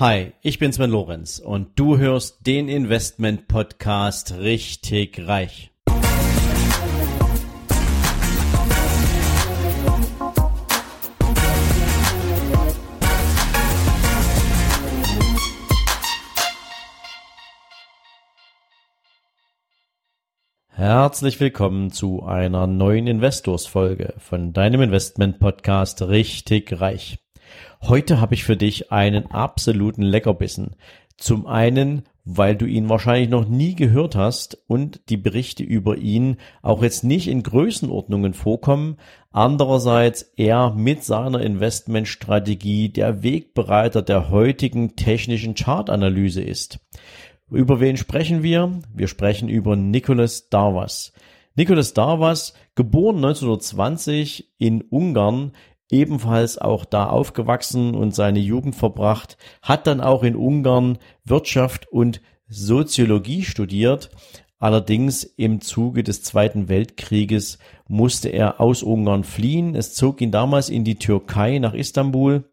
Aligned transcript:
Hi, 0.00 0.32
ich 0.42 0.58
bin 0.58 0.72
Sven 0.72 0.90
Lorenz 0.90 1.38
und 1.38 1.78
du 1.78 1.98
hörst 1.98 2.44
den 2.48 2.68
Investment 2.68 3.46
Podcast 3.46 4.34
richtig 4.36 5.24
reich. 5.24 5.70
Herzlich 20.70 21.38
willkommen 21.38 21.92
zu 21.92 22.24
einer 22.24 22.66
neuen 22.66 23.06
Investors-Folge 23.06 24.14
von 24.18 24.52
deinem 24.52 24.82
Investment-Podcast 24.82 26.02
Richtig 26.02 26.80
Reich. 26.80 27.23
Heute 27.86 28.18
habe 28.18 28.32
ich 28.32 28.44
für 28.44 28.56
dich 28.56 28.92
einen 28.92 29.26
absoluten 29.26 30.00
Leckerbissen. 30.00 30.74
Zum 31.18 31.46
einen, 31.46 32.04
weil 32.24 32.56
du 32.56 32.64
ihn 32.64 32.88
wahrscheinlich 32.88 33.28
noch 33.28 33.46
nie 33.46 33.74
gehört 33.74 34.16
hast 34.16 34.56
und 34.66 35.02
die 35.10 35.18
Berichte 35.18 35.62
über 35.62 35.98
ihn 35.98 36.38
auch 36.62 36.82
jetzt 36.82 37.04
nicht 37.04 37.28
in 37.28 37.42
Größenordnungen 37.42 38.32
vorkommen. 38.32 38.96
Andererseits 39.32 40.22
er 40.34 40.72
mit 40.72 41.04
seiner 41.04 41.42
Investmentstrategie 41.42 42.88
der 42.88 43.22
Wegbereiter 43.22 44.00
der 44.00 44.30
heutigen 44.30 44.96
technischen 44.96 45.54
Chartanalyse 45.54 46.40
ist. 46.40 46.78
Über 47.50 47.80
wen 47.80 47.98
sprechen 47.98 48.42
wir? 48.42 48.80
Wir 48.94 49.08
sprechen 49.08 49.50
über 49.50 49.76
Nicholas 49.76 50.48
Darvas. 50.48 51.12
Nicholas 51.54 51.92
Darvas, 51.92 52.54
geboren 52.74 53.16
1920 53.16 54.54
in 54.58 54.80
Ungarn, 54.80 55.52
ebenfalls 55.90 56.58
auch 56.58 56.84
da 56.84 57.06
aufgewachsen 57.06 57.94
und 57.94 58.14
seine 58.14 58.40
Jugend 58.40 58.74
verbracht, 58.74 59.36
hat 59.62 59.86
dann 59.86 60.00
auch 60.00 60.22
in 60.22 60.36
Ungarn 60.36 60.98
Wirtschaft 61.24 61.90
und 61.90 62.20
Soziologie 62.48 63.42
studiert. 63.42 64.10
Allerdings 64.58 65.24
im 65.24 65.60
Zuge 65.60 66.02
des 66.02 66.22
Zweiten 66.22 66.68
Weltkrieges 66.68 67.58
musste 67.86 68.30
er 68.30 68.60
aus 68.60 68.82
Ungarn 68.82 69.24
fliehen. 69.24 69.74
Es 69.74 69.94
zog 69.94 70.20
ihn 70.20 70.30
damals 70.30 70.68
in 70.68 70.84
die 70.84 70.96
Türkei 70.96 71.58
nach 71.58 71.74
Istanbul 71.74 72.44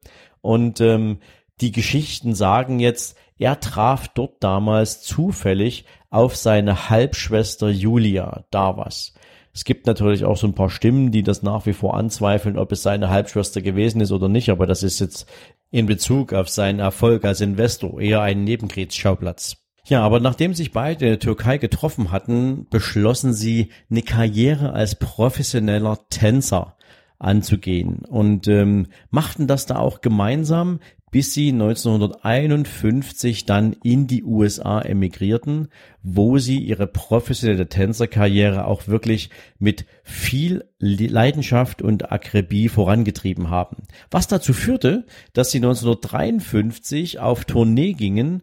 und 0.41 0.81
ähm, 0.81 1.19
die 1.61 1.71
Geschichten 1.71 2.33
sagen 2.33 2.79
jetzt, 2.79 3.15
er 3.37 3.59
traf 3.59 4.07
dort 4.07 4.43
damals 4.43 5.01
zufällig 5.01 5.85
auf 6.09 6.35
seine 6.35 6.89
Halbschwester 6.89 7.69
Julia 7.69 8.45
Davas. 8.51 9.13
Es 9.53 9.65
gibt 9.65 9.85
natürlich 9.85 10.23
auch 10.23 10.37
so 10.37 10.47
ein 10.47 10.55
paar 10.55 10.69
Stimmen, 10.69 11.11
die 11.11 11.23
das 11.23 11.43
nach 11.43 11.65
wie 11.65 11.73
vor 11.73 11.95
anzweifeln, 11.95 12.57
ob 12.57 12.71
es 12.71 12.83
seine 12.83 13.09
Halbschwester 13.09 13.61
gewesen 13.61 13.99
ist 14.01 14.11
oder 14.11 14.29
nicht, 14.29 14.49
aber 14.49 14.65
das 14.65 14.83
ist 14.83 14.99
jetzt 14.99 15.27
in 15.71 15.85
Bezug 15.85 16.33
auf 16.33 16.49
seinen 16.49 16.79
Erfolg 16.79 17.25
als 17.25 17.41
Investor 17.41 17.99
eher 17.99 18.21
ein 18.21 18.43
Nebenkriegsschauplatz. 18.43 19.57
Ja, 19.85 20.03
aber 20.03 20.19
nachdem 20.19 20.53
sich 20.53 20.71
beide 20.71 21.05
in 21.05 21.11
der 21.11 21.19
Türkei 21.19 21.57
getroffen 21.57 22.11
hatten, 22.11 22.67
beschlossen 22.69 23.33
sie, 23.33 23.69
eine 23.89 24.03
Karriere 24.03 24.73
als 24.73 24.95
professioneller 24.95 25.99
Tänzer 26.09 26.77
anzugehen 27.17 27.99
und 28.07 28.47
ähm, 28.47 28.87
machten 29.09 29.47
das 29.47 29.65
da 29.65 29.77
auch 29.77 30.01
gemeinsam, 30.01 30.79
bis 31.11 31.33
sie 31.33 31.49
1951 31.49 33.45
dann 33.45 33.73
in 33.83 34.07
die 34.07 34.23
USA 34.23 34.81
emigrierten, 34.81 35.67
wo 36.01 36.37
sie 36.37 36.59
ihre 36.59 36.87
professionelle 36.87 37.67
Tänzerkarriere 37.67 38.65
auch 38.65 38.87
wirklich 38.87 39.29
mit 39.59 39.85
viel 40.03 40.65
Leidenschaft 40.79 41.81
und 41.81 42.11
Akribie 42.11 42.69
vorangetrieben 42.69 43.49
haben. 43.49 43.83
Was 44.09 44.27
dazu 44.27 44.53
führte, 44.53 45.05
dass 45.33 45.51
sie 45.51 45.59
1953 45.59 47.19
auf 47.19 47.43
Tournee 47.45 47.93
gingen 47.93 48.41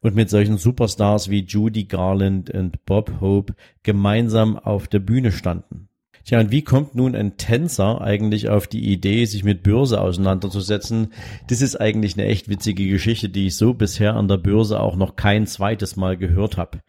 und 0.00 0.14
mit 0.14 0.30
solchen 0.30 0.56
Superstars 0.56 1.30
wie 1.30 1.44
Judy 1.44 1.84
Garland 1.84 2.50
und 2.50 2.84
Bob 2.84 3.20
Hope 3.20 3.54
gemeinsam 3.82 4.56
auf 4.56 4.86
der 4.86 5.00
Bühne 5.00 5.32
standen. 5.32 5.88
Tja, 6.24 6.40
und 6.40 6.50
wie 6.50 6.62
kommt 6.62 6.94
nun 6.94 7.14
ein 7.14 7.36
Tänzer 7.36 8.00
eigentlich 8.00 8.48
auf 8.48 8.66
die 8.66 8.90
Idee, 8.90 9.26
sich 9.26 9.44
mit 9.44 9.62
Börse 9.62 10.00
auseinanderzusetzen? 10.00 11.12
Das 11.48 11.60
ist 11.60 11.76
eigentlich 11.76 12.14
eine 12.14 12.26
echt 12.26 12.48
witzige 12.48 12.88
Geschichte, 12.88 13.28
die 13.28 13.48
ich 13.48 13.56
so 13.56 13.74
bisher 13.74 14.14
an 14.14 14.26
der 14.26 14.38
Börse 14.38 14.80
auch 14.80 14.96
noch 14.96 15.16
kein 15.16 15.46
zweites 15.46 15.96
Mal 15.96 16.16
gehört 16.16 16.56
habe. 16.56 16.80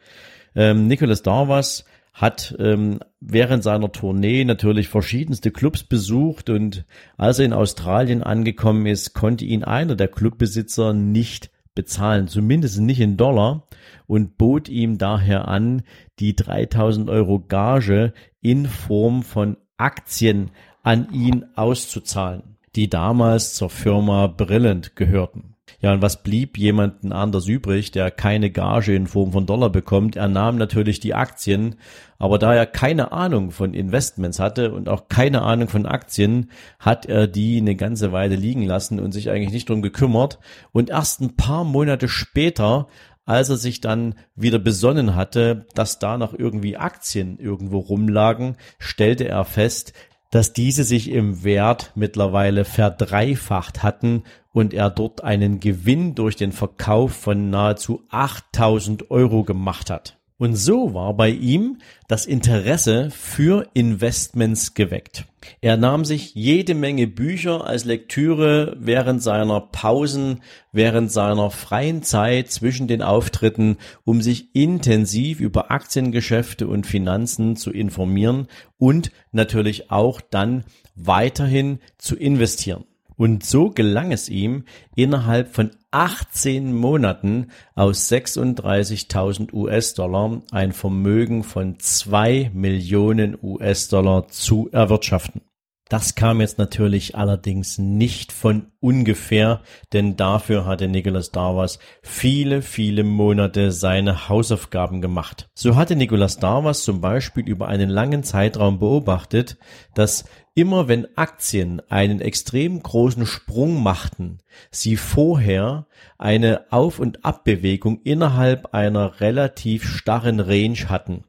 Ähm, 0.55 0.87
Nicholas 0.87 1.21
Darvas 1.21 1.83
hat 2.13 2.55
ähm, 2.59 2.99
während 3.19 3.61
seiner 3.61 3.91
Tournee 3.91 4.45
natürlich 4.45 4.87
verschiedenste 4.87 5.51
Clubs 5.51 5.83
besucht 5.83 6.49
und 6.49 6.85
als 7.17 7.39
er 7.39 7.45
in 7.45 7.51
Australien 7.51 8.23
angekommen 8.23 8.85
ist, 8.85 9.13
konnte 9.13 9.43
ihn 9.43 9.65
einer 9.65 9.97
der 9.97 10.07
Clubbesitzer 10.07 10.93
nicht 10.93 11.51
bezahlen, 11.75 12.27
zumindest 12.27 12.79
nicht 12.79 12.99
in 12.99 13.17
Dollar 13.17 13.67
und 14.07 14.37
bot 14.37 14.69
ihm 14.69 14.97
daher 14.97 15.47
an, 15.47 15.83
die 16.19 16.35
3000 16.35 17.09
Euro 17.09 17.39
Gage 17.39 18.13
in 18.41 18.65
Form 18.65 19.23
von 19.23 19.57
Aktien 19.77 20.51
an 20.83 21.11
ihn 21.11 21.45
auszuzahlen, 21.55 22.57
die 22.75 22.89
damals 22.89 23.53
zur 23.53 23.69
Firma 23.69 24.27
Brillant 24.27 24.95
gehörten. 24.95 25.54
Ja, 25.81 25.93
und 25.93 26.01
was 26.01 26.23
blieb 26.23 26.57
jemanden 26.57 27.11
anders 27.11 27.47
übrig, 27.47 27.91
der 27.91 28.11
keine 28.11 28.49
Gage 28.51 28.95
in 28.95 29.07
Form 29.07 29.31
von 29.31 29.45
Dollar 29.45 29.69
bekommt? 29.69 30.15
Er 30.15 30.27
nahm 30.27 30.57
natürlich 30.57 30.99
die 30.99 31.13
Aktien, 31.13 31.75
aber 32.17 32.39
da 32.39 32.53
er 32.53 32.65
keine 32.65 33.11
Ahnung 33.11 33.51
von 33.51 33.73
Investments 33.73 34.39
hatte 34.39 34.71
und 34.73 34.89
auch 34.89 35.09
keine 35.09 35.41
Ahnung 35.41 35.67
von 35.67 35.85
Aktien, 35.85 36.49
hat 36.79 37.05
er 37.05 37.27
die 37.27 37.57
eine 37.57 37.75
ganze 37.75 38.11
Weile 38.11 38.35
liegen 38.35 38.63
lassen 38.63 38.99
und 38.99 39.11
sich 39.11 39.29
eigentlich 39.29 39.53
nicht 39.53 39.69
drum 39.69 39.81
gekümmert. 39.81 40.39
Und 40.71 40.89
erst 40.89 41.21
ein 41.21 41.35
paar 41.35 41.63
Monate 41.63 42.07
später 42.07 42.87
als 43.27 43.49
er 43.49 43.57
sich 43.57 43.81
dann 43.81 44.13
wieder 44.35 44.59
besonnen 44.59 45.15
hatte, 45.15 45.65
dass 45.73 45.97
da 45.97 46.17
noch 46.17 46.33
irgendwie 46.37 46.77
Aktien 46.77 47.39
irgendwo 47.39 47.79
rumlagen, 47.79 48.55
stellte 48.77 49.27
er 49.27 49.45
fest, 49.45 49.93
dass 50.29 50.53
diese 50.53 50.83
sich 50.83 51.09
im 51.09 51.43
Wert 51.43 51.91
mittlerweile 51.95 52.65
verdreifacht 52.65 53.83
hatten 53.83 54.23
und 54.55 54.73
er 54.73 54.89
dort 54.89 55.21
einen 55.21 55.59
Gewinn 55.59 56.15
durch 56.15 56.37
den 56.37 56.53
Verkauf 56.53 57.11
von 57.11 57.49
nahezu 57.49 58.03
8000 58.09 59.11
Euro 59.11 59.43
gemacht 59.43 59.89
hat. 59.89 60.17
Und 60.37 60.55
so 60.55 60.93
war 60.93 61.13
bei 61.13 61.29
ihm 61.29 61.79
das 62.07 62.25
Interesse 62.25 63.09
für 63.11 63.67
Investments 63.73 64.73
geweckt. 64.73 65.25
Er 65.59 65.75
nahm 65.75 66.05
sich 66.05 66.35
jede 66.35 66.73
Menge 66.73 67.05
Bücher 67.05 67.67
als 67.67 67.83
Lektüre 67.83 68.77
während 68.79 69.21
seiner 69.21 69.59
Pausen, 69.59 70.41
während 70.71 71.11
seiner 71.11 71.51
freien 71.51 72.01
Zeit 72.01 72.49
zwischen 72.49 72.87
den 72.87 73.01
Auftritten, 73.01 73.75
um 74.05 74.21
sich 74.21 74.55
intensiv 74.55 75.41
über 75.41 75.69
Aktiengeschäfte 75.69 76.65
und 76.65 76.87
Finanzen 76.87 77.57
zu 77.57 77.71
informieren 77.71 78.47
und 78.77 79.11
natürlich 79.33 79.91
auch 79.91 80.21
dann 80.21 80.63
weiterhin 80.95 81.79
zu 81.97 82.15
investieren. 82.15 82.85
Und 83.17 83.45
so 83.45 83.69
gelang 83.69 84.11
es 84.11 84.29
ihm, 84.29 84.65
innerhalb 84.95 85.53
von 85.53 85.71
18 85.91 86.73
Monaten 86.73 87.51
aus 87.73 88.11
36.000 88.11 89.53
US-Dollar 89.53 90.41
ein 90.51 90.73
Vermögen 90.73 91.43
von 91.43 91.79
2 91.79 92.51
Millionen 92.53 93.37
US-Dollar 93.41 94.27
zu 94.27 94.69
erwirtschaften. 94.71 95.41
Das 95.87 96.15
kam 96.15 96.41
jetzt 96.41 96.57
natürlich 96.57 97.15
allerdings 97.15 97.77
nicht 97.77 98.31
von 98.31 98.71
ungefähr, 98.79 99.61
denn 99.93 100.15
dafür 100.15 100.65
hatte 100.65 100.87
Nicholas 100.87 101.31
Darvas 101.31 101.77
viele, 102.01 102.63
viele 102.63 103.03
Monate 103.03 103.71
seine 103.71 104.27
Hausaufgaben 104.27 104.99
gemacht. 104.99 105.47
So 105.53 105.75
hatte 105.75 105.95
Nicholas 105.95 106.39
Darvas 106.39 106.83
zum 106.83 107.01
Beispiel 107.01 107.47
über 107.47 107.67
einen 107.67 107.89
langen 107.89 108.23
Zeitraum 108.23 108.79
beobachtet, 108.79 109.57
dass 109.93 110.25
immer 110.55 110.87
wenn 110.87 111.07
Aktien 111.17 111.81
einen 111.87 112.19
extrem 112.19 112.81
großen 112.81 113.27
Sprung 113.27 113.83
machten, 113.83 114.39
sie 114.71 114.95
vorher 114.95 115.85
eine 116.17 116.65
Auf- 116.71 116.97
und 116.97 117.23
Abbewegung 117.23 118.01
innerhalb 118.03 118.73
einer 118.73 119.19
relativ 119.19 119.87
starren 119.87 120.39
Range 120.39 120.89
hatten. 120.89 121.25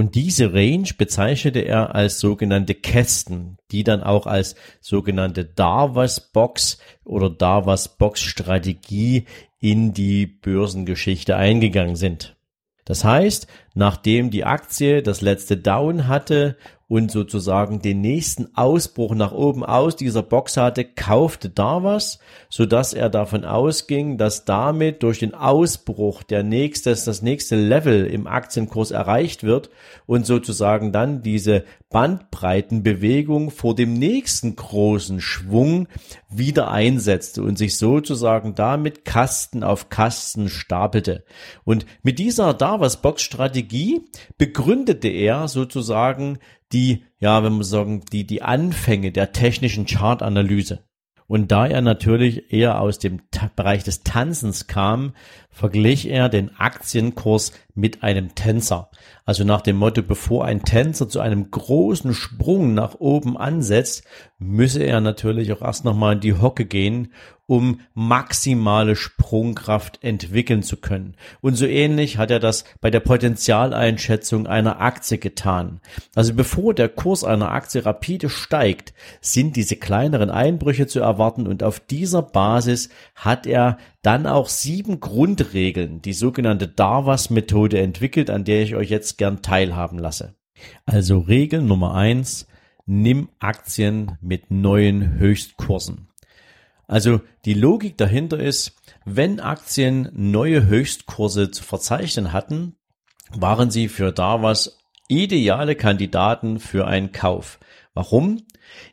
Und 0.00 0.14
diese 0.14 0.54
Range 0.54 0.88
bezeichnete 0.96 1.58
er 1.58 1.94
als 1.94 2.20
sogenannte 2.20 2.74
Kästen, 2.74 3.58
die 3.70 3.84
dann 3.84 4.02
auch 4.02 4.26
als 4.26 4.54
sogenannte 4.80 5.44
Darvas 5.44 6.32
Box 6.32 6.78
oder 7.04 7.28
Darvas 7.28 7.98
Box 7.98 8.22
Strategie 8.22 9.26
in 9.58 9.92
die 9.92 10.24
Börsengeschichte 10.24 11.36
eingegangen 11.36 11.96
sind. 11.96 12.34
Das 12.86 13.04
heißt, 13.04 13.46
nachdem 13.74 14.30
die 14.30 14.46
Aktie 14.46 15.02
das 15.02 15.20
letzte 15.20 15.58
Down 15.58 16.08
hatte 16.08 16.56
und 16.90 17.12
sozusagen 17.12 17.80
den 17.80 18.00
nächsten 18.00 18.48
Ausbruch 18.56 19.14
nach 19.14 19.30
oben 19.30 19.64
aus 19.64 19.94
dieser 19.94 20.24
Box 20.24 20.56
hatte, 20.56 20.84
kaufte 20.84 21.48
da 21.48 21.84
was, 21.84 22.18
so 22.48 22.66
dass 22.66 22.94
er 22.94 23.08
davon 23.08 23.44
ausging, 23.44 24.18
dass 24.18 24.44
damit 24.44 25.04
durch 25.04 25.20
den 25.20 25.32
Ausbruch 25.32 26.24
der 26.24 26.42
nächste, 26.42 26.90
das 26.90 27.22
nächste 27.22 27.54
Level 27.54 28.06
im 28.06 28.26
Aktienkurs 28.26 28.90
erreicht 28.90 29.44
wird 29.44 29.70
und 30.06 30.26
sozusagen 30.26 30.90
dann 30.90 31.22
diese 31.22 31.62
Bandbreitenbewegung 31.90 33.52
vor 33.52 33.76
dem 33.76 33.94
nächsten 33.94 34.56
großen 34.56 35.20
Schwung 35.20 35.86
wieder 36.28 36.72
einsetzte 36.72 37.44
und 37.44 37.56
sich 37.56 37.78
sozusagen 37.78 38.56
damit 38.56 39.04
Kasten 39.04 39.62
auf 39.62 39.90
Kasten 39.90 40.48
stapelte. 40.48 41.24
Und 41.62 41.86
mit 42.02 42.18
dieser 42.18 42.52
Davos 42.52 42.96
Box 42.96 43.22
Strategie 43.22 44.02
begründete 44.38 45.08
er 45.08 45.46
sozusagen 45.46 46.40
die, 46.72 47.04
ja, 47.18 47.42
wenn 47.42 47.54
man 47.54 47.62
sagen, 47.64 48.02
die, 48.12 48.26
die 48.26 48.42
Anfänge 48.42 49.12
der 49.12 49.32
technischen 49.32 49.86
Chartanalyse. 49.86 50.84
Und 51.30 51.52
da 51.52 51.64
er 51.64 51.80
natürlich 51.80 52.52
eher 52.52 52.80
aus 52.80 52.98
dem 52.98 53.20
Bereich 53.54 53.84
des 53.84 54.02
Tanzens 54.02 54.66
kam, 54.66 55.12
verglich 55.48 56.10
er 56.10 56.28
den 56.28 56.56
Aktienkurs 56.56 57.52
mit 57.72 58.02
einem 58.02 58.34
Tänzer. 58.34 58.90
Also 59.24 59.44
nach 59.44 59.60
dem 59.60 59.76
Motto, 59.76 60.02
bevor 60.02 60.44
ein 60.44 60.64
Tänzer 60.64 61.08
zu 61.08 61.20
einem 61.20 61.52
großen 61.52 62.14
Sprung 62.14 62.74
nach 62.74 62.96
oben 62.96 63.38
ansetzt, 63.38 64.02
müsse 64.40 64.82
er 64.82 65.00
natürlich 65.00 65.52
auch 65.52 65.62
erst 65.62 65.84
nochmal 65.84 66.14
in 66.14 66.20
die 66.20 66.34
Hocke 66.34 66.64
gehen, 66.64 67.12
um 67.50 67.80
maximale 67.94 68.94
Sprungkraft 68.94 70.04
entwickeln 70.04 70.62
zu 70.62 70.76
können. 70.76 71.16
Und 71.40 71.56
so 71.56 71.66
ähnlich 71.66 72.16
hat 72.16 72.30
er 72.30 72.38
das 72.38 72.62
bei 72.80 72.92
der 72.92 73.00
Potenzialeinschätzung 73.00 74.46
einer 74.46 74.80
Aktie 74.80 75.18
getan. 75.18 75.80
Also 76.14 76.32
bevor 76.32 76.74
der 76.74 76.88
Kurs 76.88 77.24
einer 77.24 77.50
Aktie 77.50 77.84
rapide 77.84 78.28
steigt, 78.28 78.94
sind 79.20 79.56
diese 79.56 79.74
kleineren 79.74 80.30
Einbrüche 80.30 80.86
zu 80.86 81.00
erwarten 81.00 81.48
und 81.48 81.64
auf 81.64 81.80
dieser 81.80 82.22
Basis 82.22 82.88
hat 83.16 83.48
er 83.48 83.78
dann 84.02 84.28
auch 84.28 84.48
sieben 84.48 85.00
Grundregeln, 85.00 86.02
die 86.02 86.12
sogenannte 86.12 86.68
Darvas-Methode 86.68 87.80
entwickelt, 87.80 88.30
an 88.30 88.44
der 88.44 88.62
ich 88.62 88.76
euch 88.76 88.90
jetzt 88.90 89.18
gern 89.18 89.42
teilhaben 89.42 89.98
lasse. 89.98 90.36
Also 90.86 91.18
Regel 91.18 91.62
Nummer 91.62 91.96
eins, 91.96 92.46
nimm 92.86 93.28
Aktien 93.40 94.18
mit 94.20 94.52
neuen 94.52 95.18
Höchstkursen. 95.18 96.09
Also 96.90 97.20
die 97.44 97.54
Logik 97.54 97.96
dahinter 97.98 98.40
ist, 98.40 98.74
wenn 99.04 99.38
Aktien 99.38 100.08
neue 100.12 100.66
Höchstkurse 100.66 101.52
zu 101.52 101.62
verzeichnen 101.62 102.32
hatten, 102.32 102.74
waren 103.32 103.70
sie 103.70 103.86
für 103.86 104.10
Darvas 104.10 104.80
ideale 105.06 105.76
Kandidaten 105.76 106.58
für 106.58 106.88
einen 106.88 107.12
Kauf. 107.12 107.60
Warum? 107.94 108.42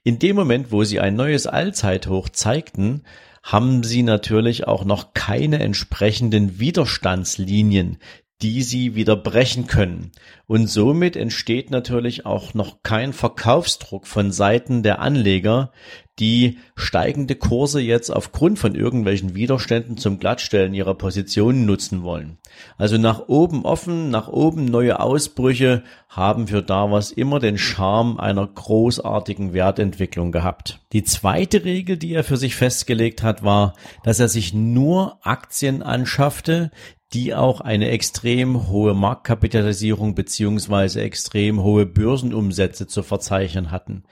In 0.04 0.20
dem 0.20 0.36
Moment, 0.36 0.72
wo 0.72 0.84
sie 0.84 1.00
ein 1.00 1.16
neues 1.16 1.48
Allzeithoch 1.48 2.30
zeigten, 2.30 3.02
haben 3.42 3.84
sie 3.84 4.04
natürlich 4.04 4.68
auch 4.68 4.86
noch 4.86 5.16
keine 5.16 5.58
entsprechenden 5.58 6.60
Widerstandslinien, 6.60 7.98
die 8.42 8.62
sie 8.62 8.95
wieder 8.95 9.16
brechen 9.16 9.68
können. 9.68 10.12
Und 10.45 10.68
somit 10.68 11.16
entsteht 11.16 11.72
natürlich 11.72 12.25
auch 12.25 12.54
noch 12.54 12.84
kein 12.84 13.13
Verkaufsdruck 13.13 14.06
von 14.06 14.31
Seiten 14.31 14.84
der 14.84 15.00
Anleger, 15.00 15.72
die 16.19 16.57
steigende 16.75 17.36
Kurse 17.36 17.80
jetzt 17.80 18.10
aufgrund 18.10 18.57
von 18.57 18.74
irgendwelchen 18.74 19.36
Widerständen 19.36 19.98
zum 19.98 20.18
Glattstellen 20.19 20.74
ihrer 20.74 20.95
Positionen 20.95 21.66
nutzen 21.66 22.01
wollen. 22.04 22.38
Also 22.78 22.98
nach 22.98 23.28
oben 23.28 23.66
offen, 23.66 24.10
nach 24.10 24.28
oben 24.28 24.66
neue 24.66 25.00
Ausbrüche 25.00 25.83
haben 26.10 26.48
für 26.48 26.63
Davos 26.63 27.12
immer 27.12 27.40
den 27.40 27.60
Charme 27.60 28.19
einer 28.19 28.48
großartigen 28.48 29.54
Wertentwicklung 29.54 30.31
gehabt. 30.31 30.80
Die 30.92 31.04
zweite 31.04 31.66
Regel, 31.66 31.98
die 31.98 32.13
er 32.13 32.24
für 32.24 32.38
sich 32.38 32.56
festgelegt 32.56 33.22
hat, 33.22 33.44
war, 33.44 33.74
dass 34.04 34.19
er 34.19 34.28
sich 34.28 34.54
nur 34.54 35.19
Aktien 35.22 35.83
anschaffte, 35.83 36.72
die 37.13 37.33
auch 37.33 37.62
eine 37.62 37.89
extrem 37.89 38.68
hohe 38.68 38.94
Marktkapitalisierung 38.94 40.13
beziehungsweise 40.15 41.01
extrem 41.01 41.63
hohe 41.63 41.86
Börsenumsätze 41.86 42.88
zu 42.88 43.01
verzeichnen 43.01 43.71
hatten. 43.71 44.04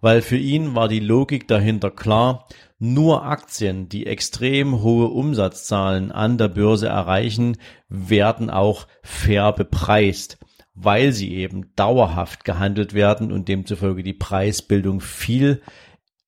Weil 0.00 0.20
für 0.20 0.36
ihn 0.36 0.74
war 0.74 0.88
die 0.88 1.00
Logik 1.00 1.48
dahinter 1.48 1.90
klar, 1.90 2.46
nur 2.78 3.24
Aktien, 3.24 3.88
die 3.88 4.06
extrem 4.06 4.82
hohe 4.82 5.08
Umsatzzahlen 5.08 6.12
an 6.12 6.36
der 6.36 6.48
Börse 6.48 6.88
erreichen, 6.88 7.56
werden 7.88 8.50
auch 8.50 8.86
fair 9.02 9.52
bepreist, 9.52 10.38
weil 10.74 11.12
sie 11.12 11.34
eben 11.34 11.74
dauerhaft 11.76 12.44
gehandelt 12.44 12.92
werden 12.92 13.32
und 13.32 13.48
demzufolge 13.48 14.02
die 14.02 14.12
Preisbildung 14.12 15.00
viel 15.00 15.62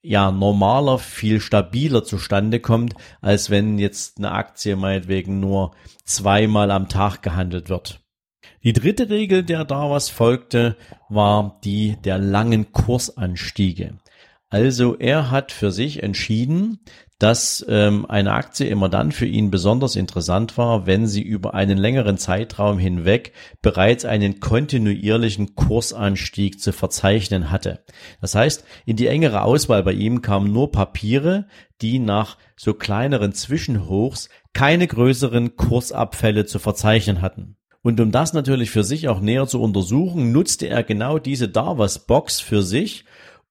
ja 0.07 0.31
normaler, 0.31 0.99
viel 0.99 1.41
stabiler 1.41 2.05
zustande 2.05 2.61
kommt, 2.61 2.95
als 3.21 3.51
wenn 3.51 3.79
jetzt 3.79 4.19
eine 4.19 4.33
Aktie 4.33 4.77
meinetwegen 4.77 5.41
nur 5.41 5.75
zweimal 6.05 6.71
am 6.71 6.89
Tag 6.89 7.23
gehandelt 7.23 7.69
wird. 7.69 8.01
Die 8.63 8.73
dritte 8.73 9.11
Regel, 9.11 9.43
der 9.43 9.65
da 9.65 9.91
was 9.91 10.09
folgte, 10.09 10.77
war 11.09 11.61
die 11.65 11.97
der 12.05 12.19
langen 12.19 12.73
Kursanstiege. 12.73 13.99
Also 14.49 14.97
er 14.97 15.31
hat 15.31 15.51
für 15.51 15.73
sich 15.73 16.03
entschieden, 16.03 16.79
dass 17.19 17.65
ähm, 17.69 18.05
eine 18.07 18.33
Aktie 18.33 18.67
immer 18.67 18.91
dann 18.91 19.11
für 19.11 19.25
ihn 19.25 19.51
besonders 19.51 19.97
interessant 19.97 20.59
war, 20.59 20.87
wenn 20.87 21.07
sie 21.07 21.23
über 21.23 21.55
einen 21.55 21.79
längeren 21.79 22.19
Zeitraum 22.19 22.79
hinweg 22.79 23.33
bereits 23.63 24.05
einen 24.05 24.41
kontinuierlichen 24.41 25.55
Kursanstieg 25.55 26.61
zu 26.61 26.73
verzeichnen 26.73 27.51
hatte. 27.51 27.85
Das 28.21 28.35
heißt, 28.35 28.65
in 28.85 28.97
die 28.97 29.07
engere 29.07 29.43
Auswahl 29.43 29.83
bei 29.83 29.93
ihm 29.93 30.21
kamen 30.21 30.53
nur 30.53 30.71
Papiere, 30.71 31.47
die 31.81 31.99
nach 31.99 32.37
so 32.57 32.75
kleineren 32.75 33.33
Zwischenhochs 33.33 34.29
keine 34.53 34.87
größeren 34.87 35.57
Kursabfälle 35.57 36.45
zu 36.45 36.59
verzeichnen 36.59 37.23
hatten. 37.23 37.57
Und 37.83 38.01
um 38.01 38.11
das 38.11 38.33
natürlich 38.33 38.73
für 38.73 38.83
sich 38.83 39.09
auch 39.09 39.21
näher 39.21 39.47
zu 39.47 39.63
untersuchen, 39.63 40.33
nutzte 40.33 40.69
er 40.69 40.83
genau 40.83 41.19
diese 41.19 41.49
Darvas-Box 41.49 42.41
für 42.41 42.63
sich 42.63 43.05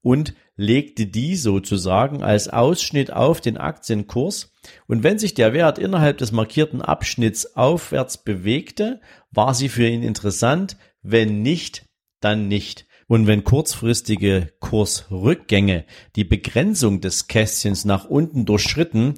und 0.05 0.35
legte 0.55 1.07
die 1.07 1.35
sozusagen 1.35 2.21
als 2.21 2.47
Ausschnitt 2.47 3.11
auf 3.11 3.41
den 3.41 3.57
Aktienkurs. 3.57 4.53
Und 4.85 5.01
wenn 5.03 5.17
sich 5.17 5.33
der 5.33 5.51
Wert 5.51 5.79
innerhalb 5.79 6.19
des 6.19 6.31
markierten 6.31 6.83
Abschnitts 6.83 7.55
aufwärts 7.55 8.23
bewegte, 8.23 9.01
war 9.31 9.55
sie 9.55 9.67
für 9.67 9.87
ihn 9.87 10.03
interessant. 10.03 10.77
Wenn 11.01 11.41
nicht, 11.41 11.87
dann 12.19 12.47
nicht. 12.47 12.85
Und 13.07 13.25
wenn 13.25 13.43
kurzfristige 13.43 14.53
Kursrückgänge 14.59 15.85
die 16.15 16.23
Begrenzung 16.23 17.01
des 17.01 17.27
Kästchens 17.27 17.83
nach 17.83 18.05
unten 18.05 18.45
durchschritten, 18.45 19.15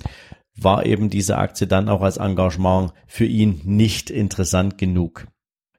war 0.55 0.85
eben 0.85 1.09
diese 1.09 1.37
Aktie 1.37 1.67
dann 1.67 1.89
auch 1.89 2.01
als 2.01 2.15
Engagement 2.15 2.93
für 3.07 3.25
ihn 3.25 3.59
nicht 3.65 4.09
interessant 4.09 4.77
genug. 4.77 5.27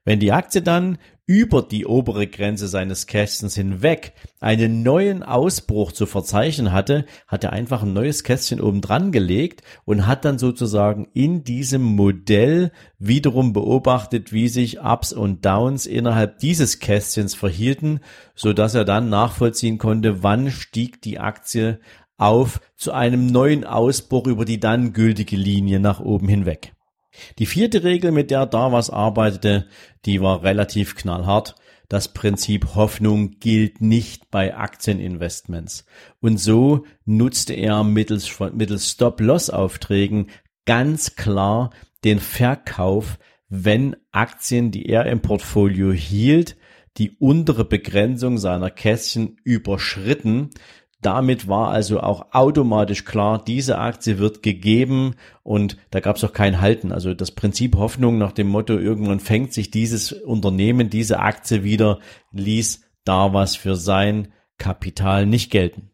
Wenn 0.09 0.19
die 0.19 0.31
Aktie 0.31 0.63
dann 0.63 0.97
über 1.27 1.61
die 1.61 1.85
obere 1.85 2.25
Grenze 2.25 2.67
seines 2.67 3.05
Kästchens 3.05 3.53
hinweg 3.53 4.13
einen 4.39 4.81
neuen 4.81 5.21
Ausbruch 5.21 5.91
zu 5.91 6.07
verzeichnen 6.07 6.71
hatte, 6.71 7.05
hat 7.27 7.43
er 7.43 7.53
einfach 7.53 7.83
ein 7.83 7.93
neues 7.93 8.23
Kästchen 8.23 8.59
oben 8.59 8.81
dran 8.81 9.11
gelegt 9.11 9.61
und 9.85 10.07
hat 10.07 10.25
dann 10.25 10.39
sozusagen 10.39 11.07
in 11.13 11.43
diesem 11.43 11.83
Modell 11.83 12.71
wiederum 12.97 13.53
beobachtet, 13.53 14.33
wie 14.33 14.47
sich 14.47 14.81
Ups 14.81 15.13
und 15.13 15.45
Downs 15.45 15.85
innerhalb 15.85 16.39
dieses 16.39 16.79
Kästchens 16.79 17.35
verhielten, 17.35 17.99
so 18.33 18.51
dass 18.51 18.73
er 18.73 18.85
dann 18.85 19.09
nachvollziehen 19.09 19.77
konnte, 19.77 20.23
wann 20.23 20.49
stieg 20.49 21.03
die 21.03 21.19
Aktie 21.19 21.81
auf 22.17 22.61
zu 22.75 22.93
einem 22.93 23.27
neuen 23.27 23.63
Ausbruch 23.63 24.25
über 24.25 24.43
die 24.43 24.59
dann 24.59 24.91
gültige 24.91 25.35
Linie 25.35 25.79
nach 25.79 25.99
oben 25.99 26.27
hinweg. 26.27 26.73
Die 27.37 27.45
vierte 27.45 27.83
Regel, 27.83 28.11
mit 28.11 28.31
der 28.31 28.45
Davas 28.45 28.89
arbeitete, 28.89 29.67
die 30.05 30.21
war 30.21 30.43
relativ 30.43 30.95
knallhart. 30.95 31.55
Das 31.87 32.13
Prinzip 32.13 32.75
Hoffnung 32.75 33.39
gilt 33.39 33.81
nicht 33.81 34.29
bei 34.29 34.55
Aktieninvestments. 34.55 35.85
Und 36.19 36.39
so 36.39 36.85
nutzte 37.05 37.53
er 37.53 37.83
mittels, 37.83 38.39
mittels 38.53 38.91
Stop-Loss-Aufträgen 38.91 40.27
ganz 40.65 41.15
klar 41.15 41.71
den 42.03 42.19
Verkauf, 42.19 43.17
wenn 43.49 43.95
Aktien, 44.11 44.69
die 44.69 44.85
er 44.85 45.07
im 45.07 45.21
Portfolio 45.21 45.91
hielt, 45.91 46.55
die 46.97 47.11
untere 47.17 47.65
Begrenzung 47.65 48.37
seiner 48.37 48.69
Kästchen 48.69 49.37
überschritten, 49.43 50.51
damit 51.01 51.47
war 51.47 51.69
also 51.69 52.01
auch 52.01 52.33
automatisch 52.33 53.05
klar, 53.05 53.41
diese 53.43 53.77
Aktie 53.77 54.17
wird 54.17 54.43
gegeben 54.43 55.15
und 55.43 55.77
da 55.91 56.01
gab 56.01 56.17
es 56.17 56.23
auch 56.23 56.33
kein 56.33 56.59
Halten. 56.59 56.91
Also 56.91 57.13
das 57.13 57.31
Prinzip 57.31 57.75
Hoffnung 57.75 58.17
nach 58.17 58.33
dem 58.33 58.47
Motto, 58.47 58.77
irgendwann 58.77 59.21
fängt 59.21 59.53
sich 59.53 59.71
dieses 59.71 60.11
Unternehmen, 60.11 60.89
diese 60.89 61.19
Aktie 61.19 61.63
wieder, 61.63 61.99
ließ 62.31 62.81
da 63.05 63.33
was 63.33 63.55
für 63.55 63.75
sein 63.75 64.33
Kapital 64.57 65.25
nicht 65.25 65.51
gelten. 65.51 65.91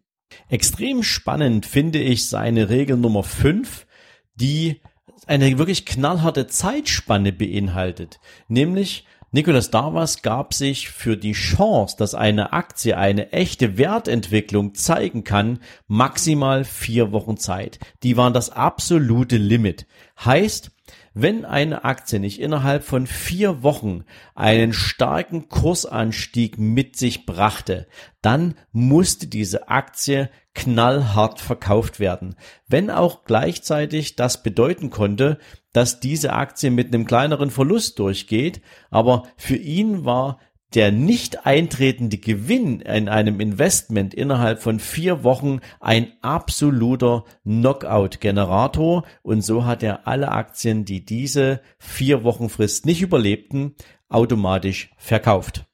Extrem 0.49 1.03
spannend 1.03 1.67
finde 1.67 1.99
ich 1.99 2.27
seine 2.27 2.69
Regel 2.69 2.97
Nummer 2.97 3.23
5, 3.23 3.85
die 4.33 4.81
eine 5.27 5.57
wirklich 5.57 5.85
knallharte 5.85 6.47
Zeitspanne 6.47 7.31
beinhaltet, 7.31 8.19
nämlich 8.47 9.05
Nicholas 9.35 9.69
Darvas 9.69 10.21
gab 10.21 10.53
sich 10.53 10.89
für 10.91 11.17
die 11.17 11.33
Chance, 11.33 11.97
dass 11.99 12.15
eine 12.15 12.53
Aktie 12.53 12.97
eine 12.97 13.33
echte 13.33 13.77
Wertentwicklung 13.77 14.75
zeigen 14.75 15.25
kann, 15.25 15.59
maximal 15.87 16.63
vier 16.63 17.11
Wochen 17.11 17.35
Zeit. 17.35 17.79
Die 18.01 18.15
waren 18.15 18.31
das 18.31 18.49
absolute 18.49 19.35
Limit. 19.35 19.87
Heißt, 20.23 20.71
wenn 21.13 21.43
eine 21.43 21.83
Aktie 21.83 22.21
nicht 22.21 22.39
innerhalb 22.39 22.85
von 22.85 23.07
vier 23.07 23.61
Wochen 23.61 24.05
einen 24.35 24.71
starken 24.71 25.49
Kursanstieg 25.49 26.57
mit 26.57 26.95
sich 26.95 27.25
brachte, 27.25 27.87
dann 28.21 28.55
musste 28.71 29.27
diese 29.27 29.67
Aktie 29.67 30.29
knallhart 30.53 31.41
verkauft 31.41 31.99
werden. 31.99 32.35
Wenn 32.67 32.89
auch 32.89 33.25
gleichzeitig 33.25 34.15
das 34.15 34.43
bedeuten 34.43 34.91
konnte, 34.91 35.39
dass 35.75 35.99
diese 35.99 36.31
Aktie 36.31 36.71
mit 36.71 36.93
einem 36.93 37.05
kleineren 37.05 37.51
Verlust 37.51 37.99
durchgeht, 37.99 38.61
aber 38.89 39.23
für 39.35 39.57
ihn 39.57 40.05
war 40.05 40.39
der 40.73 40.91
nicht 40.91 41.45
eintretende 41.45 42.17
Gewinn 42.17 42.81
in 42.81 43.09
einem 43.09 43.39
Investment 43.39 44.13
innerhalb 44.13 44.61
von 44.61 44.79
vier 44.79 45.23
Wochen 45.23 45.59
ein 45.79 46.13
absoluter 46.21 47.25
Knockout-Generator 47.43 49.03
und 49.21 49.41
so 49.41 49.65
hat 49.65 49.83
er 49.83 50.07
alle 50.07 50.31
Aktien, 50.31 50.85
die 50.85 51.03
diese 51.03 51.61
vier 51.77 52.23
Wochen 52.23 52.49
Frist 52.49 52.85
nicht 52.85 53.01
überlebten, 53.01 53.75
automatisch 54.07 54.93
verkauft. 54.97 55.65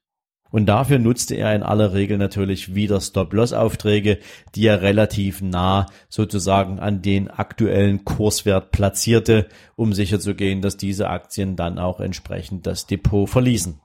Und 0.51 0.65
dafür 0.65 0.99
nutzte 0.99 1.35
er 1.35 1.55
in 1.55 1.63
aller 1.63 1.93
Regel 1.93 2.17
natürlich 2.17 2.75
wieder 2.75 2.99
Stop-Loss-Aufträge, 2.99 4.19
die 4.53 4.67
er 4.67 4.81
relativ 4.81 5.41
nah 5.41 5.87
sozusagen 6.09 6.79
an 6.79 7.01
den 7.01 7.29
aktuellen 7.29 8.03
Kurswert 8.03 8.71
platzierte, 8.71 9.47
um 9.75 9.93
sicherzugehen, 9.93 10.61
dass 10.61 10.77
diese 10.77 11.09
Aktien 11.09 11.55
dann 11.55 11.79
auch 11.79 11.99
entsprechend 11.99 12.67
das 12.67 12.85
Depot 12.85 13.29
verließen. 13.29 13.79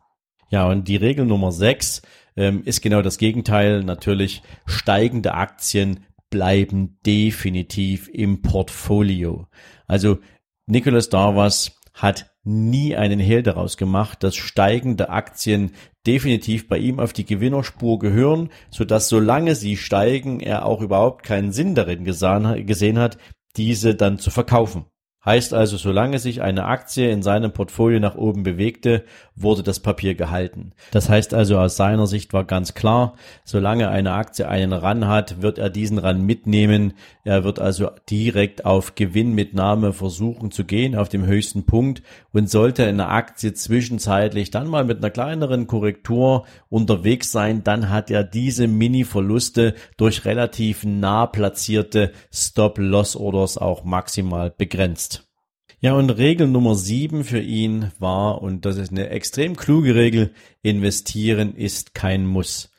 Ja, 0.51 0.69
und 0.69 0.89
die 0.89 0.97
Regel 0.97 1.25
Nummer 1.25 1.53
6 1.53 2.03
ähm, 2.37 2.63
ist 2.65 2.83
genau 2.83 3.03
das 3.03 3.19
Gegenteil. 3.19 3.83
Natürlich 3.83 4.43
steigende 4.65 5.35
Aktien 5.35 6.05
bleiben 6.31 6.99
definitiv 7.07 8.09
im 8.13 8.43
Portfolio. 8.43 9.47
Also 9.87 10.19
Nicholas 10.67 11.09
Darvas 11.09 11.81
hat 11.95 12.31
nie 12.45 12.95
einen 12.95 13.19
Hehl 13.19 13.43
daraus 13.43 13.77
gemacht, 13.77 14.23
dass 14.23 14.37
steigende 14.37 15.09
Aktien 15.09 15.73
definitiv 16.07 16.69
bei 16.69 16.79
ihm 16.79 17.01
auf 17.01 17.13
die 17.13 17.27
Gewinnerspur 17.27 17.99
gehören, 17.99 18.51
so 18.71 18.85
dass 18.85 19.09
solange 19.09 19.55
sie 19.55 19.77
steigen, 19.77 20.41
er 20.41 20.65
auch 20.65 20.81
überhaupt 20.81 21.25
keinen 21.25 21.53
Sinn 21.53 21.75
darin 21.75 22.05
gesehen 22.05 22.99
hat, 22.99 23.19
diese 23.57 23.95
dann 23.95 24.19
zu 24.19 24.31
verkaufen. 24.31 24.87
Heißt 25.27 25.55
also, 25.55 25.77
solange 25.77 26.21
sich 26.21 26.41
eine 26.41 26.67
Aktie 26.67 27.11
in 27.11 27.21
seinem 27.21 27.51
Portfolio 27.51 27.99
nach 27.99 28.15
oben 28.15 28.45
bewegte, 28.45 29.03
wurde 29.35 29.65
das 29.65 29.81
Papier 29.81 30.15
gehalten. 30.15 30.71
Das 30.93 31.09
heißt 31.09 31.35
also, 31.35 31.59
aus 31.59 31.77
seiner 31.77 32.07
Sicht 32.07 32.33
war 32.33 32.45
ganz 32.45 32.75
klar, 32.75 33.15
solange 33.45 33.89
eine 33.89 34.13
Aktie 34.13 34.49
einen 34.49 34.73
Ran 34.73 35.09
hat, 35.09 35.43
wird 35.43 35.59
er 35.59 35.69
diesen 35.69 35.99
Ran 35.99 36.23
mitnehmen. 36.23 36.93
Er 37.25 37.43
wird 37.43 37.59
also 37.59 37.91
direkt 38.09 38.65
auf 38.65 38.95
Gewinnmitnahme 38.95 39.93
versuchen 39.93 40.53
zu 40.53 40.63
gehen, 40.63 40.95
auf 40.95 41.09
dem 41.09 41.27
höchsten 41.27 41.67
Punkt. 41.67 42.03
Und 42.33 42.49
sollte 42.49 42.87
eine 42.87 43.09
Aktie 43.09 43.53
zwischenzeitlich 43.53 44.53
dann 44.53 44.69
mal 44.69 44.85
mit 44.85 44.99
einer 44.99 45.11
kleineren 45.11 45.67
Korrektur 45.67 46.45
unterwegs 46.69 47.33
sein, 47.33 47.65
dann 47.65 47.91
hat 47.91 48.13
er 48.13 48.23
diese 48.23 48.69
Mini-Verluste 48.69 49.75
durch 49.97 50.25
relativ 50.25 50.85
nah 50.85 51.27
platzierte 51.27 52.13
Stop-Loss-Orders 52.33 53.59
auch 53.59 53.83
maximal 53.83 54.51
begrenzt. 54.57 55.16
Ja, 55.81 55.93
und 55.93 56.09
Regel 56.09 56.49
Nummer 56.49 56.75
sieben 56.75 57.23
für 57.23 57.41
ihn 57.41 57.93
war, 57.99 58.41
und 58.41 58.65
das 58.65 58.79
ist 58.79 58.93
eine 58.93 59.11
extrem 59.11 59.57
kluge 59.57 59.95
Regel, 59.95 60.33
investieren 60.63 61.55
ist 61.55 61.95
kein 61.95 62.25
Muss. 62.25 62.71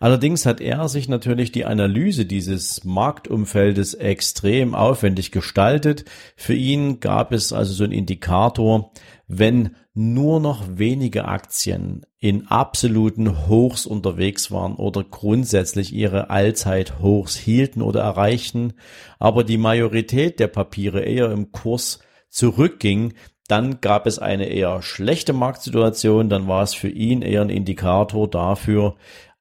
Allerdings 0.00 0.46
hat 0.46 0.62
er 0.62 0.88
sich 0.88 1.08
natürlich 1.08 1.52
die 1.52 1.66
Analyse 1.66 2.24
dieses 2.24 2.84
Marktumfeldes 2.84 3.92
extrem 3.92 4.74
aufwendig 4.74 5.32
gestaltet. 5.32 6.06
Für 6.34 6.54
ihn 6.54 7.00
gab 7.00 7.32
es 7.32 7.52
also 7.52 7.74
so 7.74 7.84
einen 7.84 7.92
Indikator, 7.92 8.90
wenn 9.28 9.76
nur 9.92 10.40
noch 10.40 10.64
wenige 10.66 11.26
Aktien 11.26 12.06
in 12.18 12.46
absoluten 12.46 13.48
Hochs 13.48 13.86
unterwegs 13.86 14.50
waren 14.50 14.76
oder 14.76 15.04
grundsätzlich 15.04 15.92
ihre 15.92 16.30
Allzeithochs 16.30 17.36
hielten 17.36 17.82
oder 17.82 18.00
erreichten, 18.00 18.74
aber 19.18 19.44
die 19.44 19.58
Majorität 19.58 20.40
der 20.40 20.48
Papiere 20.48 21.02
eher 21.02 21.30
im 21.30 21.52
Kurs 21.52 22.00
zurückging, 22.28 23.14
dann 23.48 23.80
gab 23.80 24.06
es 24.06 24.18
eine 24.18 24.46
eher 24.46 24.82
schlechte 24.82 25.32
Marktsituation, 25.32 26.28
dann 26.28 26.48
war 26.48 26.62
es 26.62 26.74
für 26.74 26.88
ihn 26.88 27.22
eher 27.22 27.42
ein 27.42 27.50
Indikator 27.50 28.28
dafür, 28.28 28.96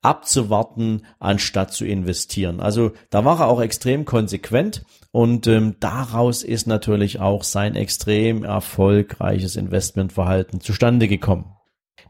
abzuwarten, 0.06 1.06
anstatt 1.20 1.74
zu 1.74 1.84
investieren. 1.84 2.60
Also 2.60 2.92
da 3.10 3.26
war 3.26 3.40
er 3.40 3.48
auch 3.48 3.60
extrem 3.60 4.06
konsequent 4.06 4.86
und 5.12 5.48
ähm, 5.48 5.78
daraus 5.80 6.44
ist 6.44 6.68
natürlich 6.68 7.20
auch 7.20 7.44
sein 7.44 7.76
extrem 7.76 8.44
erfolgreiches 8.44 9.56
Investmentverhalten 9.56 10.62
zustande 10.62 11.08
gekommen. 11.08 11.55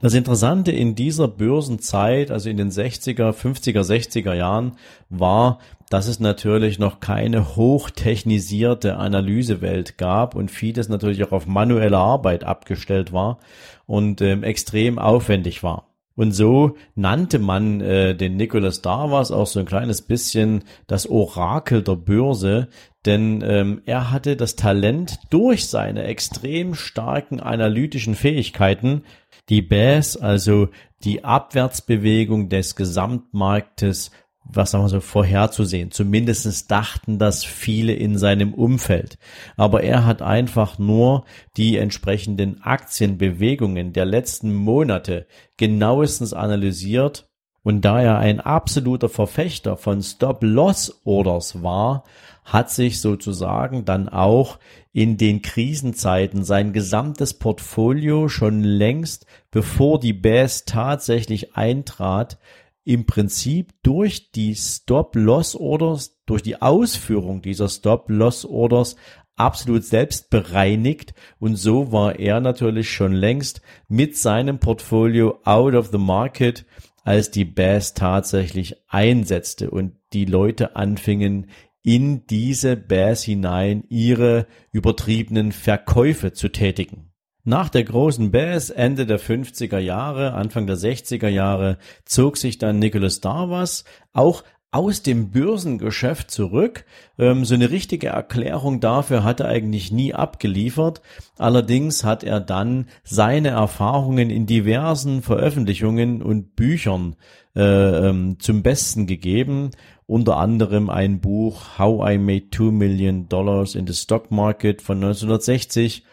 Das 0.02 0.14
Interessante 0.14 0.72
in 0.72 0.96
dieser 0.96 1.28
Börsenzeit, 1.28 2.30
also 2.30 2.50
in 2.50 2.58
den 2.58 2.70
60er, 2.70 3.32
50er, 3.32 3.82
60er 3.82 4.34
Jahren, 4.34 4.74
war, 5.10 5.60
dass 5.90 6.08
es 6.08 6.20
natürlich 6.20 6.80
noch 6.80 7.00
keine 7.00 7.56
hochtechnisierte 7.56 8.98
Analysewelt 8.98 9.98
gab 9.98 10.36
und 10.36 10.52
vieles 10.52 10.90
natürlich 10.90 11.24
auch 11.24 11.32
auf 11.32 11.48
manuelle 11.48 11.98
Arbeit 11.98 12.44
abgestellt 12.44 13.14
war 13.14 13.40
und 13.86 14.22
ähm, 14.22 14.44
extrem 14.44 15.00
aufwendig 15.00 15.64
war. 15.64 15.88
Und 16.16 16.32
so 16.32 16.78
nannte 16.96 17.40
man 17.40 17.82
äh, 17.82 18.16
den 18.16 18.38
Nicholas 18.38 18.82
Darvas 18.82 19.32
auch 19.32 19.48
so 19.48 19.60
ein 19.60 19.66
kleines 19.66 20.02
bisschen 20.02 20.64
das 20.88 21.10
Orakel 21.10 21.84
der 21.84 21.98
Börse, 21.98 22.70
denn 23.06 23.44
ähm, 23.46 23.82
er 23.86 24.12
hatte 24.12 24.38
das 24.38 24.56
Talent 24.56 25.20
durch 25.30 25.68
seine 25.68 26.06
extrem 26.06 26.74
starken 26.74 27.42
analytischen 27.42 28.16
Fähigkeiten 28.16 29.04
die 29.50 29.62
Bass, 29.62 30.18
also 30.18 30.70
die 31.04 31.24
Abwärtsbewegung 31.24 32.50
des 32.50 32.76
Gesamtmarktes, 32.76 34.12
was 34.44 34.72
sagen 34.72 34.84
wir 34.84 34.90
so, 34.90 35.00
vorherzusehen. 35.00 35.92
Zumindestens 35.92 36.68
dachten 36.68 37.18
das 37.20 37.44
viele 37.44 37.94
in 37.94 38.18
seinem 38.18 38.54
Umfeld. 38.54 39.18
Aber 39.58 39.84
er 39.84 40.06
hat 40.06 40.22
einfach 40.22 40.78
nur 40.78 41.26
die 41.58 41.78
entsprechenden 41.78 42.62
Aktienbewegungen 42.62 43.94
der 43.94 44.06
letzten 44.06 44.54
Monate 44.54 45.28
genauestens 45.58 46.34
analysiert 46.34 47.28
und 47.66 47.82
da 47.82 48.00
er 48.00 48.20
ein 48.20 48.40
absoluter 48.40 49.10
Verfechter 49.10 49.76
von 49.76 50.04
Stop-Loss-Orders 50.04 51.64
war, 51.64 52.04
hat 52.44 52.70
sich 52.70 53.02
sozusagen 53.02 53.86
dann 53.86 54.08
auch 54.08 54.60
in 54.94 55.18
den 55.18 55.42
Krisenzeiten 55.42 56.44
sein 56.44 56.74
gesamtes 56.74 57.34
Portfolio 57.34 58.30
schon 58.30 58.62
längst, 58.62 59.26
bevor 59.50 60.00
die 60.00 60.14
BAS 60.14 60.66
tatsächlich 60.66 61.56
eintrat, 61.56 62.38
im 62.84 63.08
Prinzip 63.08 63.74
durch 63.82 64.32
die 64.32 64.54
Stop-Loss-Orders, 64.54 66.20
durch 66.28 66.44
die 66.44 66.62
Ausführung 66.62 67.42
dieser 67.42 67.68
Stop-Loss-Orders 67.68 68.96
absolut 69.38 69.84
selbst 69.84 70.30
bereinigt. 70.30 71.16
Und 71.40 71.56
so 71.56 71.92
war 71.92 72.20
er 72.20 72.42
natürlich 72.42 72.94
schon 72.94 73.14
längst 73.14 73.64
mit 73.88 74.16
seinem 74.16 74.60
Portfolio 74.60 75.40
out 75.46 75.74
of 75.74 75.90
the 75.92 75.98
market 75.98 76.64
als 77.06 77.32
die 77.32 77.46
Bass 77.46 77.94
tatsächlich 77.94 78.76
einsetzte 78.90 79.70
und 79.70 79.94
die 80.12 80.26
Leute 80.26 80.76
anfingen, 80.76 81.48
in 81.84 82.26
diese 82.26 82.76
Bass 82.76 83.24
hinein 83.24 83.84
ihre 83.90 84.48
übertriebenen 84.72 85.52
Verkäufe 85.52 86.34
zu 86.34 86.50
tätigen. 86.50 87.12
Nach 87.44 87.70
der 87.70 87.84
großen 87.84 88.32
Bass 88.32 88.72
Ende 88.72 89.06
der 89.06 89.20
50er 89.20 89.78
Jahre, 89.78 90.34
Anfang 90.34 90.66
der 90.66 90.78
60er 90.78 91.28
Jahre 91.28 91.78
zog 92.04 92.38
sich 92.38 92.58
dann 92.58 92.80
Nicholas 92.80 93.22
Darvas 93.22 93.84
auch 94.14 94.44
aus 94.76 95.02
dem 95.02 95.32
Börsengeschäft 95.32 96.30
zurück. 96.30 96.84
Ähm, 97.18 97.46
so 97.46 97.56
eine 97.56 97.72
richtige 97.72 98.08
Erklärung 98.08 98.82
dafür 98.82 99.24
hat 99.24 99.40
er 99.40 99.48
eigentlich 99.48 99.90
nie 99.90 100.14
abgeliefert. 100.14 101.02
Allerdings 101.38 102.04
hat 102.04 102.26
er 102.26 102.42
dann 102.42 102.88
seine 103.04 103.50
Erfahrungen 103.50 104.30
in 104.30 104.46
diversen 104.46 105.22
Veröffentlichungen 105.22 106.22
und 106.22 106.58
Büchern 106.58 107.16
äh, 107.56 108.10
ähm, 108.10 108.36
zum 108.40 108.64
Besten 108.64 109.08
gegeben. 109.08 109.72
Unter 110.08 110.38
anderem 110.38 110.90
ein 110.90 111.22
Buch 111.22 111.80
How 111.80 112.12
I 112.12 112.18
Made 112.18 112.50
Two 112.52 112.72
Million 112.72 113.30
Dollars 113.30 113.76
in 113.76 113.88
the 113.88 113.94
Stock 113.94 114.30
Market 114.30 114.82
von 114.82 114.98
1960 114.98 116.04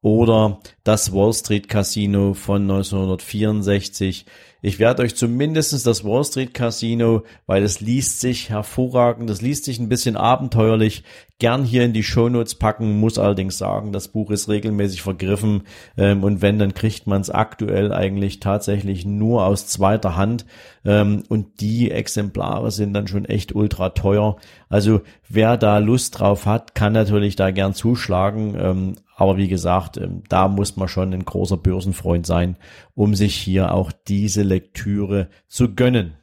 oder 0.00 0.60
das 0.84 1.12
Wall 1.12 1.32
Street 1.32 1.68
Casino 1.68 2.34
von 2.34 2.62
1964 2.62 4.26
Ich 4.64 4.78
werde 4.78 5.02
euch 5.02 5.16
zumindestens 5.16 5.82
das 5.82 6.04
Wall 6.04 6.22
Street 6.22 6.54
Casino, 6.54 7.24
weil 7.46 7.64
es 7.64 7.80
liest 7.80 8.20
sich 8.20 8.48
hervorragend, 8.48 9.28
es 9.28 9.42
liest 9.42 9.64
sich 9.64 9.80
ein 9.80 9.88
bisschen 9.88 10.16
abenteuerlich, 10.16 11.02
gern 11.40 11.64
hier 11.64 11.82
in 11.82 11.92
die 11.92 12.04
Shownotes 12.04 12.54
packen, 12.54 13.00
muss 13.00 13.18
allerdings 13.18 13.58
sagen, 13.58 13.90
das 13.90 14.06
Buch 14.06 14.30
ist 14.30 14.48
regelmäßig 14.48 15.02
vergriffen 15.02 15.64
ähm, 15.96 16.22
und 16.22 16.42
wenn, 16.42 16.60
dann 16.60 16.74
kriegt 16.74 17.08
man 17.08 17.20
es 17.20 17.30
aktuell 17.30 17.92
eigentlich 17.92 18.38
tatsächlich 18.38 19.04
nur 19.04 19.44
aus 19.44 19.66
zweiter 19.66 20.14
Hand 20.14 20.46
ähm, 20.84 21.24
und 21.28 21.60
die 21.60 21.90
Exemplare 21.90 22.70
sind 22.70 22.94
dann 22.94 23.08
schon 23.08 23.24
echt 23.24 23.56
ultra 23.56 23.88
teuer. 23.88 24.36
Also 24.68 25.00
wer 25.28 25.56
da 25.56 25.78
Lust 25.78 26.20
drauf 26.20 26.46
hat, 26.46 26.76
kann 26.76 26.92
natürlich 26.92 27.34
da 27.34 27.50
gern 27.50 27.74
zuschlagen, 27.74 28.56
ähm, 28.56 28.94
aber 29.16 29.36
wie 29.36 29.48
gesagt, 29.48 29.98
ähm, 29.98 30.22
da 30.28 30.48
muss 30.48 30.76
man 30.76 30.88
schon 30.88 31.12
ein 31.12 31.24
großer 31.24 31.56
Börsenfreund 31.56 32.26
sein, 32.26 32.56
um 32.94 33.14
sich 33.14 33.34
hier 33.34 33.74
auch 33.74 33.92
diese 34.08 34.42
Lektüre 34.52 35.28
zu 35.48 35.74
gönnen. 35.74 36.14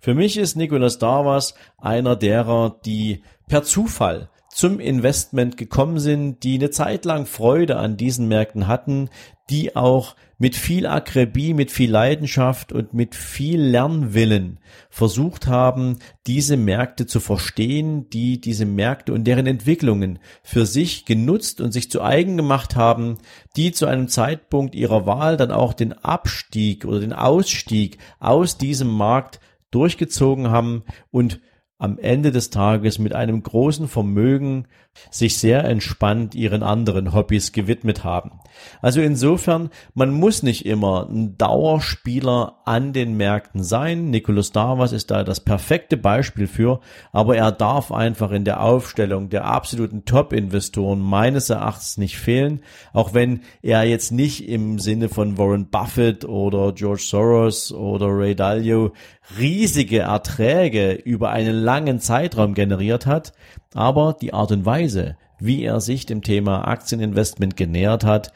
Für 0.00 0.14
mich 0.14 0.38
ist 0.38 0.56
Nicolas 0.56 0.98
Darvas 0.98 1.54
einer 1.76 2.16
derer, 2.16 2.80
die 2.84 3.22
per 3.46 3.62
Zufall 3.62 4.30
zum 4.50 4.80
Investment 4.80 5.56
gekommen 5.56 5.98
sind, 5.98 6.44
die 6.44 6.54
eine 6.54 6.70
Zeit 6.70 7.04
lang 7.04 7.26
Freude 7.26 7.76
an 7.76 7.96
diesen 7.96 8.28
Märkten 8.28 8.68
hatten, 8.68 9.10
die 9.50 9.76
auch 9.76 10.16
mit 10.38 10.56
viel 10.56 10.86
Akribie, 10.86 11.54
mit 11.54 11.70
viel 11.70 11.90
Leidenschaft 11.90 12.72
und 12.72 12.92
mit 12.92 13.14
viel 13.14 13.60
Lernwillen 13.60 14.58
versucht 14.90 15.46
haben, 15.46 15.98
diese 16.26 16.56
Märkte 16.56 17.06
zu 17.06 17.20
verstehen, 17.20 18.08
die 18.10 18.40
diese 18.40 18.66
Märkte 18.66 19.12
und 19.12 19.24
deren 19.24 19.46
Entwicklungen 19.46 20.18
für 20.42 20.66
sich 20.66 21.04
genutzt 21.04 21.60
und 21.60 21.72
sich 21.72 21.90
zu 21.90 22.02
eigen 22.02 22.36
gemacht 22.36 22.74
haben, 22.74 23.18
die 23.56 23.72
zu 23.72 23.86
einem 23.86 24.08
Zeitpunkt 24.08 24.74
ihrer 24.74 25.06
Wahl 25.06 25.36
dann 25.36 25.52
auch 25.52 25.72
den 25.72 25.92
Abstieg 25.92 26.84
oder 26.84 27.00
den 27.00 27.12
Ausstieg 27.12 27.98
aus 28.18 28.58
diesem 28.58 28.88
Markt 28.88 29.40
durchgezogen 29.70 30.50
haben 30.50 30.84
und 31.10 31.40
am 31.78 31.98
Ende 31.98 32.32
des 32.32 32.50
Tages 32.50 32.98
mit 32.98 33.14
einem 33.14 33.42
großen 33.42 33.88
Vermögen 33.88 34.66
sich 35.10 35.38
sehr 35.38 35.64
entspannt 35.64 36.34
ihren 36.34 36.62
anderen 36.62 37.12
Hobbys 37.12 37.52
gewidmet 37.52 38.04
haben. 38.04 38.40
Also 38.80 39.00
insofern, 39.00 39.70
man 39.94 40.12
muss 40.12 40.42
nicht 40.42 40.66
immer 40.66 41.08
ein 41.10 41.36
Dauerspieler 41.36 42.60
an 42.64 42.92
den 42.92 43.16
Märkten 43.16 43.62
sein. 43.62 44.10
Nicholas 44.10 44.52
Darvas 44.52 44.92
ist 44.92 45.10
da 45.10 45.24
das 45.24 45.40
perfekte 45.40 45.96
Beispiel 45.96 46.46
für, 46.46 46.80
aber 47.12 47.36
er 47.36 47.52
darf 47.52 47.92
einfach 47.92 48.30
in 48.30 48.44
der 48.44 48.62
Aufstellung 48.62 49.28
der 49.28 49.44
absoluten 49.44 50.04
Top-Investoren 50.04 51.00
meines 51.00 51.50
Erachtens 51.50 51.98
nicht 51.98 52.18
fehlen, 52.18 52.60
auch 52.92 53.14
wenn 53.14 53.40
er 53.62 53.84
jetzt 53.84 54.12
nicht 54.12 54.48
im 54.48 54.78
Sinne 54.78 55.08
von 55.08 55.38
Warren 55.38 55.70
Buffett 55.70 56.24
oder 56.24 56.72
George 56.72 57.02
Soros 57.04 57.72
oder 57.72 58.06
Ray 58.08 58.34
Dalio 58.34 58.92
riesige 59.38 60.00
Erträge 60.00 60.92
über 60.92 61.30
einen 61.30 61.56
langen 61.56 62.00
Zeitraum 62.00 62.54
generiert 62.54 63.06
hat, 63.06 63.32
aber 63.74 64.16
die 64.20 64.32
Art 64.32 64.52
und 64.52 64.66
Weise, 64.84 65.16
wie 65.38 65.64
er 65.64 65.80
sich 65.80 66.04
dem 66.04 66.22
Thema 66.22 66.68
Aktieninvestment 66.68 67.56
genähert 67.56 68.04
hat, 68.04 68.32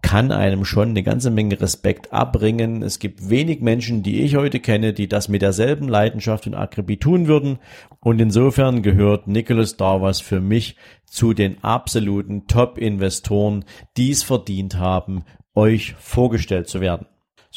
kann 0.00 0.30
einem 0.30 0.64
schon 0.64 0.90
eine 0.90 1.02
ganze 1.02 1.28
Menge 1.28 1.60
Respekt 1.60 2.12
abbringen. 2.12 2.82
Es 2.82 3.00
gibt 3.00 3.30
wenig 3.30 3.60
Menschen, 3.60 4.04
die 4.04 4.20
ich 4.20 4.36
heute 4.36 4.60
kenne, 4.60 4.92
die 4.92 5.08
das 5.08 5.28
mit 5.28 5.42
derselben 5.42 5.88
Leidenschaft 5.88 6.46
und 6.46 6.54
Akribie 6.54 6.98
tun 6.98 7.26
würden. 7.26 7.58
Und 7.98 8.20
insofern 8.20 8.82
gehört 8.82 9.26
Nicholas 9.26 9.76
Darvas 9.76 10.20
für 10.20 10.40
mich 10.40 10.76
zu 11.04 11.34
den 11.34 11.64
absoluten 11.64 12.46
Top-Investoren, 12.46 13.64
die 13.96 14.12
es 14.12 14.22
verdient 14.22 14.76
haben, 14.76 15.24
euch 15.56 15.94
vorgestellt 15.98 16.68
zu 16.68 16.80
werden. 16.80 17.06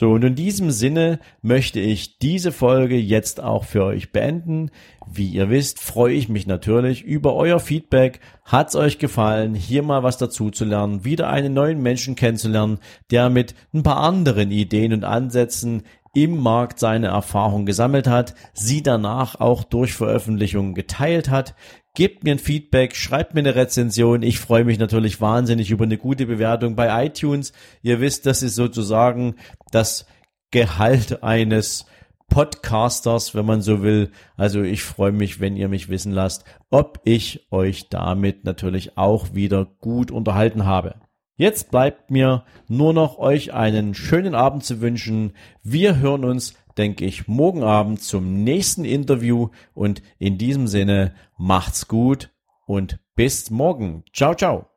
So, 0.01 0.13
und 0.13 0.23
in 0.23 0.33
diesem 0.33 0.71
Sinne 0.71 1.19
möchte 1.43 1.79
ich 1.79 2.17
diese 2.17 2.51
Folge 2.51 2.97
jetzt 2.97 3.39
auch 3.39 3.65
für 3.65 3.83
euch 3.83 4.11
beenden. 4.11 4.71
Wie 5.05 5.27
ihr 5.27 5.51
wisst, 5.51 5.79
freue 5.79 6.15
ich 6.15 6.27
mich 6.27 6.47
natürlich 6.47 7.03
über 7.03 7.35
euer 7.35 7.59
Feedback. 7.59 8.19
Hat's 8.43 8.75
euch 8.75 8.97
gefallen, 8.97 9.53
hier 9.53 9.83
mal 9.83 10.01
was 10.01 10.17
dazu 10.17 10.49
zu 10.49 10.65
lernen, 10.65 11.05
wieder 11.05 11.29
einen 11.29 11.53
neuen 11.53 11.83
Menschen 11.83 12.15
kennenzulernen, 12.15 12.79
der 13.11 13.29
mit 13.29 13.53
ein 13.75 13.83
paar 13.83 13.97
anderen 13.97 14.49
Ideen 14.49 14.91
und 14.91 15.03
Ansätzen 15.03 15.83
im 16.13 16.37
Markt 16.37 16.79
seine 16.79 17.07
Erfahrung 17.07 17.65
gesammelt 17.65 18.07
hat, 18.07 18.35
sie 18.53 18.83
danach 18.83 19.39
auch 19.39 19.63
durch 19.63 19.93
Veröffentlichungen 19.93 20.73
geteilt 20.73 21.29
hat. 21.29 21.55
Gebt 21.93 22.23
mir 22.23 22.33
ein 22.33 22.39
Feedback, 22.39 22.95
schreibt 22.95 23.33
mir 23.33 23.39
eine 23.39 23.55
Rezension. 23.55 24.23
Ich 24.23 24.39
freue 24.39 24.65
mich 24.65 24.79
natürlich 24.79 25.21
wahnsinnig 25.21 25.71
über 25.71 25.85
eine 25.85 25.97
gute 25.97 26.25
Bewertung 26.25 26.75
bei 26.75 27.05
iTunes. 27.05 27.53
Ihr 27.81 28.01
wisst, 28.01 28.25
das 28.25 28.43
ist 28.43 28.55
sozusagen 28.55 29.35
das 29.71 30.05
Gehalt 30.51 31.23
eines 31.23 31.85
Podcasters, 32.29 33.35
wenn 33.35 33.45
man 33.45 33.61
so 33.61 33.83
will. 33.83 34.11
Also 34.37 34.61
ich 34.61 34.83
freue 34.83 35.11
mich, 35.11 35.41
wenn 35.41 35.57
ihr 35.57 35.67
mich 35.67 35.89
wissen 35.89 36.13
lasst, 36.13 36.45
ob 36.69 36.99
ich 37.03 37.47
euch 37.51 37.89
damit 37.89 38.45
natürlich 38.45 38.97
auch 38.97 39.33
wieder 39.33 39.65
gut 39.65 40.11
unterhalten 40.11 40.65
habe. 40.65 40.95
Jetzt 41.41 41.71
bleibt 41.71 42.11
mir 42.11 42.43
nur 42.67 42.93
noch 42.93 43.17
euch 43.17 43.51
einen 43.51 43.95
schönen 43.95 44.35
Abend 44.35 44.63
zu 44.63 44.79
wünschen. 44.79 45.33
Wir 45.63 45.97
hören 45.97 46.23
uns 46.23 46.53
denke 46.77 47.05
ich, 47.05 47.27
morgen 47.27 47.63
Abend 47.63 48.01
zum 48.01 48.43
nächsten 48.43 48.85
Interview 48.85 49.49
und 49.73 50.01
in 50.19 50.37
diesem 50.37 50.67
Sinne 50.67 51.13
macht's 51.37 51.87
gut 51.87 52.31
und 52.65 52.99
bis 53.15 53.49
morgen. 53.49 54.03
Ciao, 54.13 54.35
ciao. 54.35 54.70